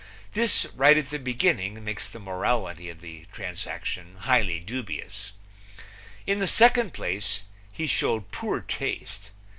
[0.33, 5.31] This, right at the beginning, makes the morality of the transaction highly dubious.
[6.25, 9.29] In the second place, he showed poor taste.